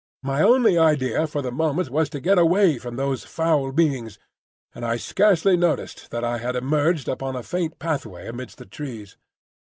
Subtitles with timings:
[0.23, 4.17] My only idea for the moment was to get away from these foul beings,
[4.73, 9.15] and I scarcely noticed that I had emerged upon a faint pathway amidst the trees.